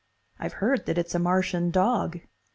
I've 0.39 0.53
heard 0.53 0.87
that 0.87 0.97
it's 0.97 1.13
a 1.13 1.19
Martian 1.19 1.69
dog. 1.69 2.21